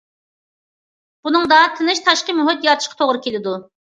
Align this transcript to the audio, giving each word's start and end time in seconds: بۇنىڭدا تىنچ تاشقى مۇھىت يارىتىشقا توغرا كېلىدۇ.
بۇنىڭدا 1.27 1.59
تىنچ 1.79 2.01
تاشقى 2.09 2.35
مۇھىت 2.39 2.65
يارىتىشقا 2.69 2.99
توغرا 3.03 3.21
كېلىدۇ. 3.27 3.57